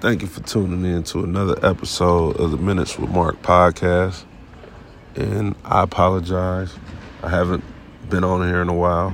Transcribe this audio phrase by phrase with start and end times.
[0.00, 4.24] Thank you for tuning in to another episode of the Minutes with Mark podcast.
[5.16, 6.72] And I apologize.
[7.20, 7.64] I haven't
[8.08, 9.12] been on here in a while.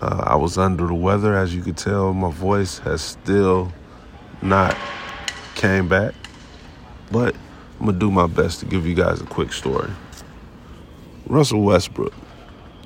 [0.00, 2.14] Uh, I was under the weather, as you could tell.
[2.14, 3.70] My voice has still
[4.40, 4.74] not
[5.56, 6.14] came back,
[7.12, 7.36] but
[7.78, 9.90] I'm gonna do my best to give you guys a quick story.
[11.26, 12.14] Russell Westbrook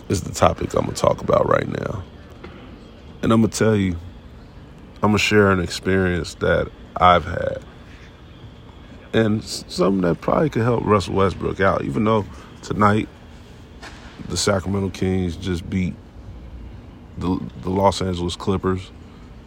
[0.09, 2.03] is the topic I'm gonna talk about right now,
[3.23, 3.93] and I'm gonna tell you,
[5.05, 6.69] I'm gonna share an experience that
[7.01, 7.63] I've had,
[9.15, 11.83] and something that probably could help Russell Westbrook out.
[11.83, 12.27] Even though
[12.63, 13.09] tonight
[14.29, 15.95] the Sacramento Kings just beat
[17.17, 18.91] the the Los Angeles Clippers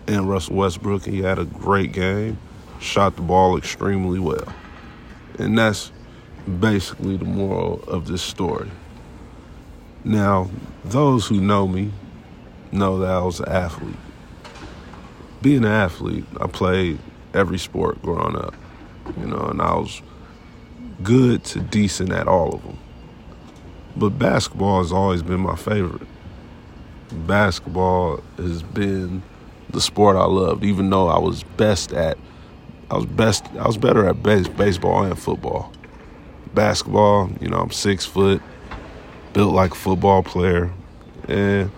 [0.08, 2.38] and Russell Westbrook, he had a great game,
[2.80, 4.54] shot the ball extremely well.
[5.40, 5.92] And that's
[6.60, 8.70] basically the moral of this story.
[10.04, 10.50] Now,
[10.84, 11.92] those who know me
[12.72, 13.96] know that I was an athlete.
[15.42, 17.00] Being an athlete, I played
[17.34, 18.56] every sport growing up,
[19.20, 20.02] you know, and I was
[21.02, 22.78] good to decent at all of them.
[23.96, 26.08] But basketball has always been my favorite.
[27.12, 29.22] Basketball has been
[29.70, 32.18] the sport I loved, even though I was best at
[32.90, 35.72] I was best I was better at base, baseball and football.
[36.54, 38.42] Basketball, you know, I'm six foot,
[39.34, 40.72] built like a football player,
[41.28, 41.72] and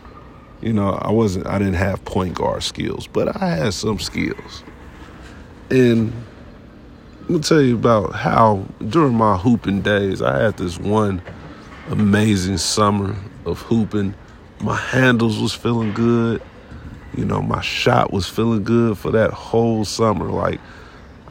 [0.61, 4.63] you know, I wasn't I didn't have point guard skills, but I had some skills.
[5.69, 6.13] And
[7.21, 11.23] I'm gonna tell you about how during my hooping days, I had this one
[11.89, 14.13] amazing summer of hooping.
[14.59, 16.41] My handles was feeling good.
[17.15, 20.25] You know, my shot was feeling good for that whole summer.
[20.25, 20.59] Like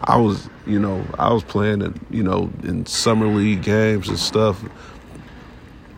[0.03, 4.19] I was, you know, I was playing in, you know, in summer league games and
[4.19, 4.65] stuff.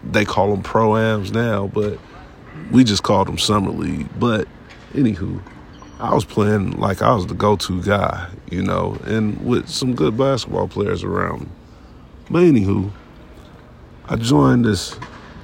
[0.05, 1.99] They call them pro-ams now, but
[2.71, 4.09] we just called them summer league.
[4.21, 4.47] But
[4.93, 5.41] anywho,
[5.99, 10.17] I was playing like I was the go-to guy, you know, and with some good
[10.17, 11.49] basketball players around me.
[12.31, 12.91] But anywho,
[14.09, 14.99] I joined this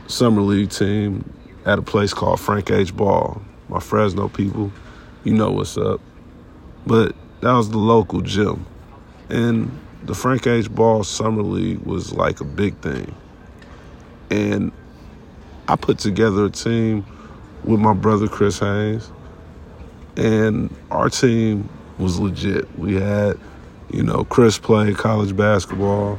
[0.08, 1.24] summer league team
[1.64, 2.94] at a place called Frank H.
[2.94, 3.40] Ball.
[3.68, 4.70] My Fresno people,
[5.24, 6.00] you know what's up.
[6.86, 8.66] But that was the local gym.
[9.30, 9.70] And
[10.02, 10.70] the Frank H.
[10.70, 13.14] Ball Summer League was like a big thing.
[14.30, 14.70] And
[15.68, 17.06] I put together a team
[17.64, 19.10] with my brother Chris Haynes.
[20.16, 21.68] And our team
[21.98, 22.78] was legit.
[22.78, 23.38] We had,
[23.90, 26.18] you know, Chris played college basketball.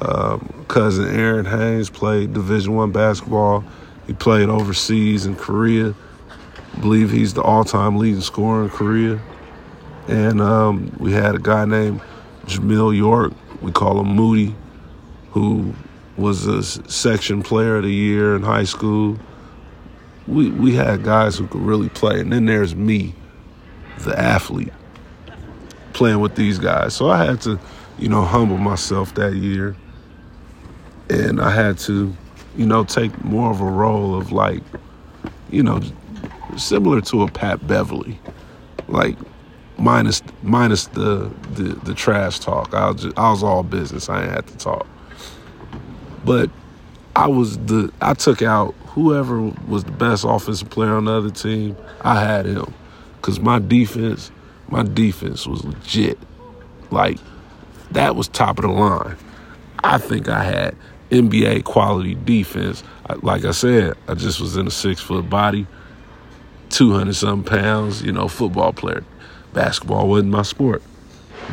[0.00, 3.64] Um, cousin Aaron Haynes played Division One basketball.
[4.06, 5.94] He played overseas in Korea.
[6.76, 9.20] I believe he's the all-time leading scorer in Korea.
[10.08, 12.02] And um, we had a guy named
[12.46, 13.32] Jamil York.
[13.62, 14.54] We call him Moody,
[15.30, 15.72] who
[16.16, 19.18] was a section player of the year in high school.
[20.26, 23.14] We we had guys who could really play, and then there's me,
[24.00, 24.72] the athlete,
[25.92, 26.94] playing with these guys.
[26.94, 27.58] So I had to,
[27.98, 29.76] you know, humble myself that year,
[31.10, 32.14] and I had to,
[32.56, 34.62] you know, take more of a role of like,
[35.50, 35.80] you know,
[36.56, 38.18] similar to a Pat Beverley,
[38.88, 39.16] like
[39.76, 42.72] minus minus the the, the trash talk.
[42.72, 44.08] I was just, I was all business.
[44.08, 44.86] I ain't had to talk,
[46.24, 46.50] but
[47.14, 51.30] I was the I took out whoever was the best offensive player on the other
[51.30, 51.76] team.
[52.00, 52.72] I had him
[53.16, 54.30] because my defense
[54.68, 56.18] my defense was legit.
[56.90, 57.18] Like
[57.90, 59.16] that was top of the line.
[59.82, 60.76] I think I had
[61.10, 62.82] NBA quality defense.
[63.22, 65.66] Like I said, I just was in a six foot body,
[66.70, 69.04] 200 some pounds, you know, football player.
[69.52, 70.82] Basketball wasn't my sport.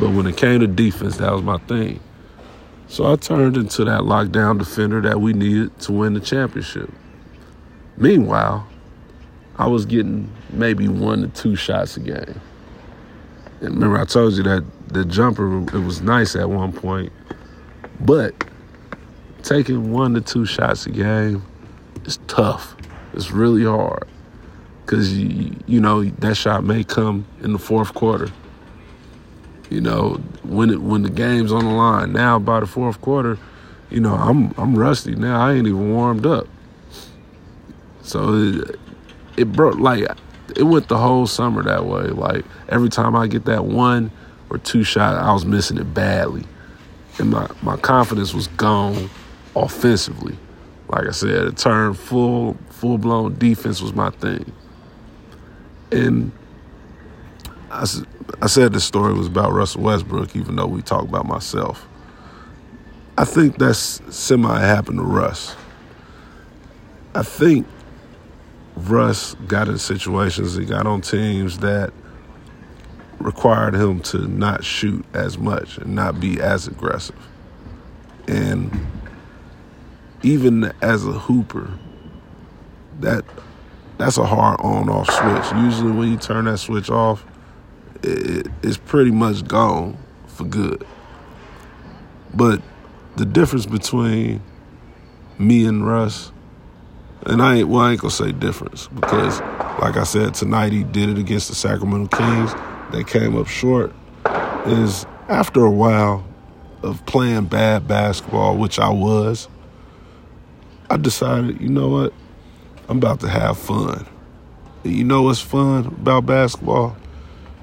[0.00, 2.00] But when it came to defense, that was my thing.
[2.88, 6.90] So I turned into that lockdown defender that we needed to win the championship.
[7.96, 8.66] Meanwhile,
[9.56, 12.40] I was getting maybe one to two shots a game.
[13.60, 17.12] And remember, I told you that the jumper, it was nice at one point.
[18.00, 18.34] But
[19.42, 21.44] taking one to two shots a game
[22.04, 22.76] is tough.
[23.14, 24.08] It's really hard
[24.84, 28.30] because you, you know that shot may come in the fourth quarter.
[29.70, 32.12] You know when it when the game's on the line.
[32.12, 33.38] Now by the fourth quarter,
[33.90, 35.40] you know I'm I'm rusty now.
[35.40, 36.46] I ain't even warmed up.
[38.02, 38.80] So it,
[39.36, 40.04] it broke like
[40.56, 42.04] it went the whole summer that way.
[42.04, 44.10] Like every time I get that one
[44.50, 46.44] or two shot, I was missing it badly,
[47.18, 49.08] and my my confidence was gone
[49.56, 50.36] offensively.
[50.88, 54.52] Like I said, it turned full full blown defense was my thing.
[55.90, 56.32] And
[57.70, 57.86] I,
[58.42, 61.86] I said the story was about Russell Westbrook, even though we talk about myself.
[63.16, 65.54] I think that's semi happened to Russ.
[67.14, 67.66] I think
[68.76, 71.92] Russ got in situations, he got on teams that
[73.18, 77.16] required him to not shoot as much and not be as aggressive.
[78.26, 78.86] And
[80.22, 81.70] even as a hooper,
[83.00, 83.24] that
[83.98, 85.62] that's a hard on off switch.
[85.62, 87.24] Usually when you turn that switch off,
[88.02, 89.96] it, it's pretty much gone
[90.26, 90.84] for good.
[92.34, 92.62] But
[93.16, 94.42] the difference between
[95.38, 96.32] me and Russ,
[97.26, 99.40] and I ain't well, I ain't gonna say difference because,
[99.80, 102.54] like I said tonight, he did it against the Sacramento Kings.
[102.92, 103.92] They came up short.
[104.66, 106.24] Is after a while
[106.82, 109.48] of playing bad basketball, which I was,
[110.90, 112.12] I decided, you know what,
[112.88, 114.06] I'm about to have fun.
[114.84, 116.96] And you know what's fun about basketball?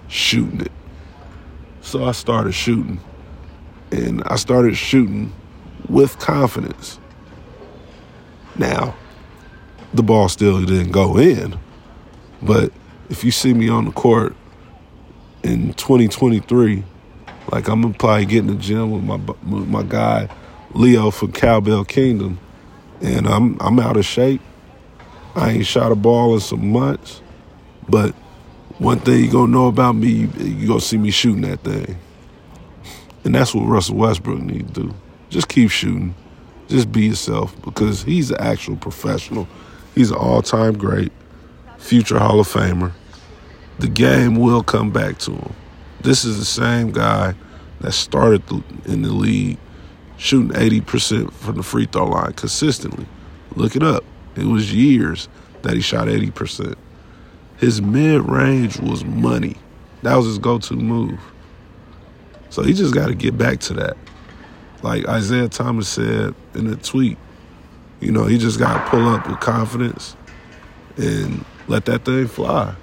[0.07, 0.71] Shooting it.
[1.81, 2.99] So I started shooting.
[3.91, 5.33] And I started shooting
[5.87, 6.99] with confidence.
[8.57, 8.95] Now,
[9.93, 11.57] the ball still didn't go in,
[12.41, 12.71] but
[13.09, 14.35] if you see me on the court
[15.43, 16.83] in 2023,
[17.51, 20.29] like I'm probably get in the gym with my with my guy
[20.73, 22.39] Leo from Cowbell Kingdom,
[23.01, 24.41] and I'm I'm out of shape.
[25.35, 27.21] I ain't shot a ball in some months,
[27.87, 28.13] but
[28.77, 31.97] one thing you gonna know about me, you, you gonna see me shooting that thing,
[33.23, 34.93] and that's what Russell Westbrook need to do.
[35.29, 36.15] Just keep shooting.
[36.67, 39.47] Just be yourself because he's an actual professional.
[39.95, 41.11] He's an all time great,
[41.77, 42.91] future Hall of Famer.
[43.79, 45.53] The game will come back to him.
[46.01, 47.33] This is the same guy
[47.81, 48.43] that started
[48.85, 49.57] in the league
[50.17, 53.05] shooting 80% from the free throw line consistently.
[53.55, 54.03] Look it up.
[54.35, 55.29] It was years
[55.61, 56.75] that he shot 80%.
[57.57, 59.55] His mid range was money.
[60.03, 61.19] That was his go to move.
[62.49, 63.97] So he just got to get back to that.
[64.81, 67.17] Like Isaiah Thomas said in a tweet,
[67.99, 70.15] you know, he just got to pull up with confidence
[70.97, 72.75] and let that thing fly.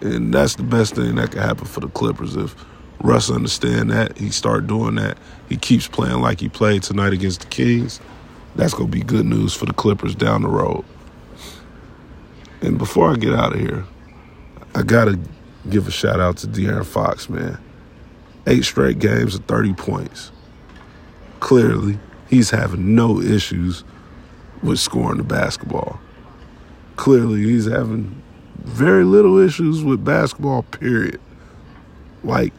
[0.00, 2.54] And that's the best thing that can happen for the Clippers if
[3.02, 5.18] Russ understand that, he start doing that,
[5.48, 8.00] he keeps playing like he played tonight against the Kings.
[8.56, 10.84] That's going to be good news for the Clippers down the road.
[12.62, 13.84] And before I get out of here,
[14.74, 15.18] I got to
[15.68, 17.58] give a shout out to De'Aaron Fox, man.
[18.46, 20.30] Eight straight games of 30 points
[21.40, 23.84] clearly he's having no issues
[24.62, 26.00] with scoring the basketball.
[26.96, 28.22] Clearly he's having
[28.64, 31.20] very little issues with basketball, period.
[32.22, 32.52] Like,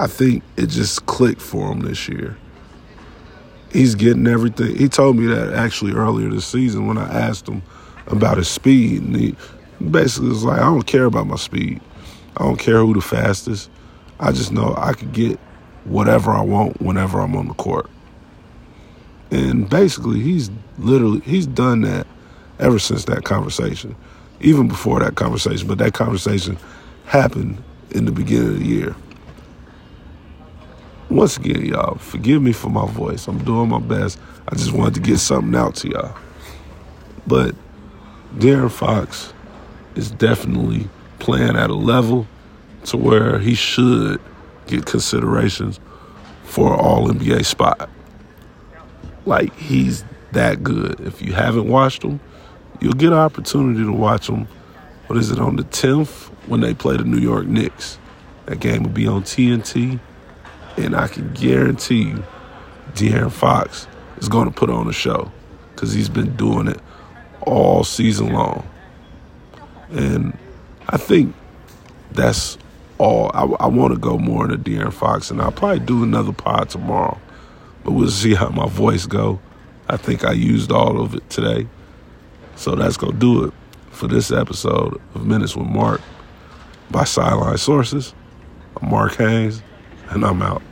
[0.00, 2.36] I think it just clicked for him this year.
[3.72, 4.76] He's getting everything.
[4.76, 7.62] He told me that actually earlier this season when I asked him
[8.06, 9.02] about his speed.
[9.02, 9.36] And he
[9.90, 11.80] basically was like, I don't care about my speed.
[12.36, 13.70] I don't care who the fastest.
[14.18, 15.38] I just know I could get
[15.84, 17.88] whatever I want whenever I'm on the court.
[19.30, 22.06] And basically, he's literally he's done that
[22.58, 23.96] ever since that conversation,
[24.40, 25.66] even before that conversation.
[25.66, 26.58] But that conversation
[27.06, 28.96] happened in the beginning of the year.
[31.10, 33.28] Once again, y'all, forgive me for my voice.
[33.28, 34.18] I'm doing my best.
[34.48, 36.16] I just wanted to get something out to y'all.
[37.26, 37.54] But
[38.36, 39.32] De'Aaron Fox
[39.94, 40.88] is definitely
[41.18, 42.26] playing at a level
[42.86, 44.20] to where he should
[44.66, 45.78] get considerations
[46.42, 47.88] for an All NBA spot.
[49.26, 51.00] Like he's that good.
[51.00, 52.20] If you haven't watched him,
[52.80, 54.46] you'll get an opportunity to watch him.
[55.06, 57.98] What is it on the 10th when they play the New York Knicks?
[58.46, 59.98] That game will be on TNT,
[60.76, 62.24] and I can guarantee you,
[62.92, 63.86] De'Aaron Fox
[64.18, 65.32] is going to put on a show
[65.74, 66.80] because he's been doing it
[67.42, 68.68] all season long.
[69.90, 70.36] And
[70.88, 71.34] I think
[72.12, 72.58] that's
[72.98, 73.30] all.
[73.34, 76.70] I, I want to go more into De'Aaron Fox, and I'll probably do another pod
[76.70, 77.18] tomorrow.
[77.84, 79.40] But we'll see how my voice go.
[79.88, 81.68] I think I used all of it today.
[82.56, 83.54] So that's to do it
[83.90, 86.00] for this episode of Minutes with Mark
[86.90, 88.14] by Sideline Sources.
[88.80, 89.62] I'm Mark Haynes,
[90.10, 90.62] and I'm out.